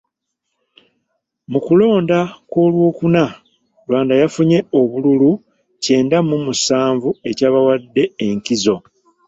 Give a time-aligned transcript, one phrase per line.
[1.51, 2.19] Mu kulonda
[2.49, 3.23] kw'Olwokuna,
[3.85, 5.31] Rwanda yafunye obululu
[5.83, 8.75] kyenda mu musanvu ekyabawadde enkizo.